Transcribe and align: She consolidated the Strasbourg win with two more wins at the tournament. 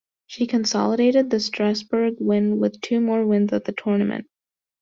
She 0.25 0.47
consolidated 0.47 1.29
the 1.29 1.39
Strasbourg 1.39 2.15
win 2.17 2.57
with 2.57 2.81
two 2.81 2.99
more 3.01 3.23
wins 3.23 3.53
at 3.53 3.65
the 3.65 3.71
tournament. 3.71 4.25